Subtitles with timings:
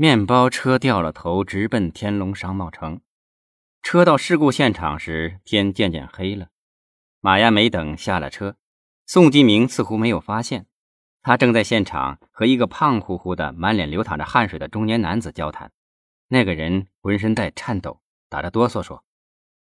[0.00, 3.00] 面包车掉了头，直奔天龙商贸城。
[3.82, 6.50] 车到事故现场时，天渐渐黑了。
[7.18, 8.54] 马亚梅等下了车，
[9.06, 10.66] 宋继明似乎没有发现，
[11.20, 15.72] 他正在现场和一个胖乎乎的、满脸流淌着汗水的中年男子交谈。
[16.28, 19.02] 那个人浑身在颤抖，打着哆嗦说：“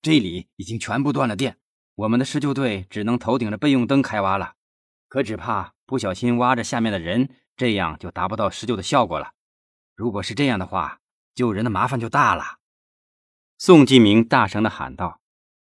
[0.00, 1.56] 这里已经全部断了电，
[1.96, 4.54] 我们的施救队只能头顶着备用灯开挖了。
[5.08, 9.32] 可只怕不小心挖着下面的人，这样就达不到施救的效果了。”
[9.96, 10.98] 如果是这样的话，
[11.34, 12.58] 救人的麻烦就大了。
[13.56, 15.20] 宋继明大声的喊道：“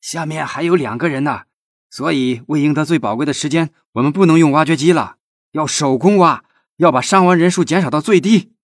[0.01, 1.43] 下面还有两个人呢，
[1.91, 5.19] 所以为赢得最宝贵的时间，我们不能用挖掘机了，
[5.53, 6.45] 要手工挖，
[6.77, 8.55] 要把伤亡人数减少到最低。”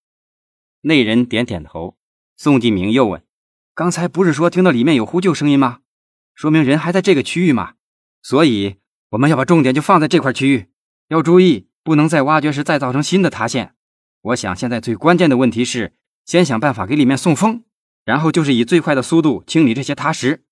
[0.81, 1.98] 那人点点头。
[2.34, 3.23] 宋继明又问
[3.75, 5.81] ：“刚才不是说听到里面有呼救声音吗？
[6.34, 7.75] 说明人还在这个区域嘛？
[8.23, 8.77] 所以
[9.11, 10.71] 我们要把重点就放在这块区域，
[11.09, 13.75] 要注意，不能在挖掘时再造成新的塌陷。”
[14.23, 17.65] 我想，现在最关键的问题是，先想办法给里面送风，
[18.05, 20.45] 然后就是以最快的速度清理这些塌石，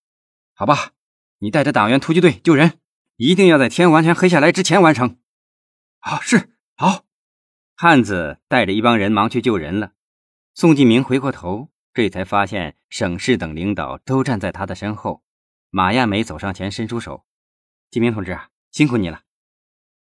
[0.55, 0.91] 好吧？
[1.39, 2.81] 你带着党员突击队救人，
[3.17, 5.19] 一定要在天完全黑下来之前完成。
[6.01, 7.05] 好，是好。
[7.77, 9.93] 汉子带着一帮人忙去救人了。
[10.55, 15.23] 宋继明回过头，这才发现省市等领导都站在他的身后。
[15.71, 17.25] 马亚梅走上前，伸出手
[17.91, 19.23] ：“继明同志啊，辛苦你了。”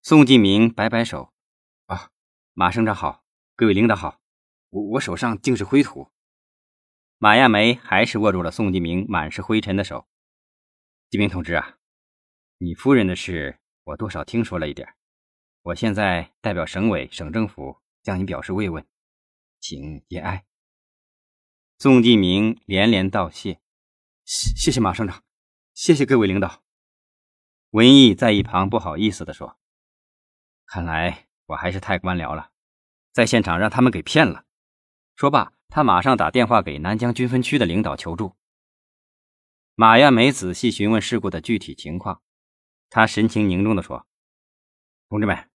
[0.03, 1.33] 宋继明摆摆手
[1.87, 2.11] ：“啊，
[2.55, 3.23] 马省长好。”
[3.55, 4.19] 各位领导好，
[4.71, 6.11] 我我手上尽是灰土。
[7.19, 10.09] 马亚梅还是握住了宋继明满是灰尘的手。
[11.11, 11.77] 继明同志啊，
[12.57, 14.95] 你夫人的事我多少听说了一点，
[15.61, 18.87] 我现在代表省委省政府向你表示慰问，
[19.61, 20.47] 请节哀。
[21.79, 23.61] 宋继明连连道谢，
[24.25, 25.23] 谢谢马省长，
[25.75, 26.63] 谢谢各位领导。
[27.71, 29.59] 文艺在一旁不好意思地说
[30.65, 32.52] ：“看来我还是太官僚了。”
[33.13, 34.45] 在现场让他们给骗了。
[35.15, 38.35] 说罢，他马上打电话给南疆军分区的领导求助。
[39.75, 42.21] 马亚梅仔细询问事故的具体情况，
[42.91, 44.07] 他神情凝重地说
[45.09, 45.49] ：“同志们，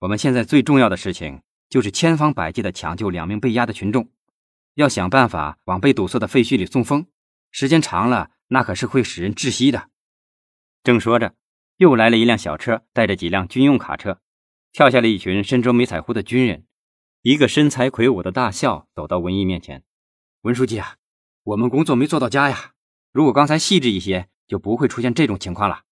[0.00, 4.10] 我们现在最重要的事情就是千方百计地抢救两名被压的群众，
[4.74, 7.06] 要想办法往被堵塞的废墟里送风。
[7.50, 9.88] 时间长了，那可是会使人窒息的。”
[10.84, 11.34] 正说着，
[11.76, 14.20] 又来了一辆小车，带着几辆军用卡车，
[14.70, 16.65] 跳下了一群身着迷彩服的军人。
[17.28, 19.82] 一个身材魁梧的大校走到文艺面前
[20.42, 20.98] ：“文书记啊，
[21.42, 22.74] 我们工作没做到家呀。
[23.10, 25.82] 如果刚才细致一些，就不会出现这种情况了。”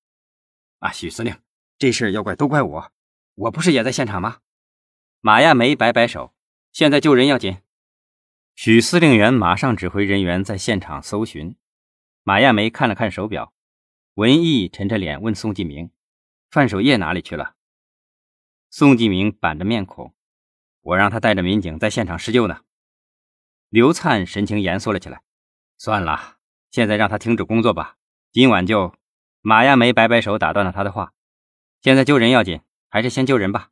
[0.79, 1.37] 啊，许司令，
[1.77, 2.93] 这事要怪都怪我，
[3.35, 4.43] 我不是也在现场吗？
[5.21, 6.33] 马亚梅摆摆手
[6.71, 7.57] ：“现在救人要紧。”
[8.55, 11.57] 许司令员马上指挥人员在现场搜寻。
[12.23, 13.53] 马亚梅看了看手表，
[14.15, 15.91] 文艺沉着脸问宋继明
[16.49, 17.57] ：“范守业哪里去了？”
[18.71, 20.14] 宋继明板着面孔。
[20.85, 22.61] 我让他带着民警在现场施救呢。
[23.69, 25.23] 刘灿神情严肃了起来。
[25.77, 26.37] 算了，
[26.71, 27.97] 现在让他停止工作吧。
[28.31, 28.95] 今晚就……
[29.41, 31.13] 马亚梅摆摆手打断了他的话。
[31.81, 33.71] 现在救人要紧，还是先救人吧。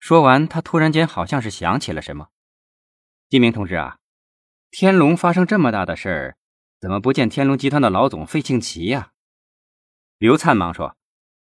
[0.00, 2.28] 说完，他突然间好像是想起了什么。
[3.28, 3.98] 金明同志啊，
[4.70, 6.36] 天龙发生这么大的事儿，
[6.80, 9.12] 怎么不见天龙集团的老总费庆奇呀？
[10.18, 10.96] 刘灿忙说：“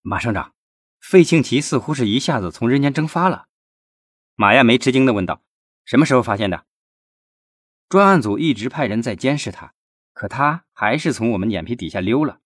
[0.00, 0.54] 马省长，
[1.00, 3.48] 费庆奇似乎是一下子从人间蒸发了。”
[4.42, 5.40] 马亚梅吃惊地问道
[5.86, 6.66] ：“什么时候发现的？”
[7.88, 9.72] 专案组一直派人在监视他，
[10.12, 12.40] 可他还是从我们眼皮底下溜了。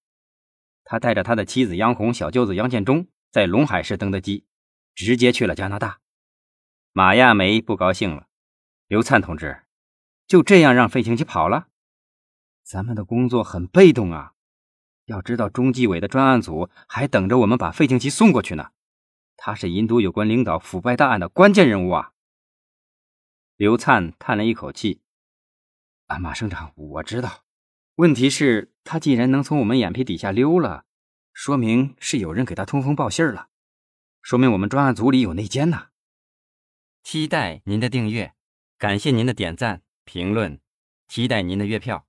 [0.84, 4.44] 他带着他的妻子杨红、小舅子杨建忠在龙海市登的机，
[4.94, 6.00] 直接去了加拿大。
[6.92, 8.26] 马亚梅不高兴了
[8.88, 9.62] ：“刘灿同志，
[10.26, 11.68] 就这样让费庆奇跑了？
[12.62, 14.34] 咱们的工作很被动啊！
[15.06, 18.72] 要知道，中纪委的专案组还等着我们把费庆奇送过去呢。”
[19.36, 22.12] 他是银都有关领导腐败大案的关键人物啊！
[23.56, 25.02] 刘灿叹了一口气
[26.08, 27.44] ：“啊，马省长，我知道。
[27.96, 30.84] 问题是，他既然能从我们眼皮底下溜了，
[31.32, 33.48] 说明是有人给他通风报信了，
[34.22, 35.88] 说明我们专案组里有内奸呐。”
[37.02, 38.34] 期待您的订阅，
[38.76, 40.60] 感谢您的点赞、评论，
[41.08, 42.06] 期待您的月票。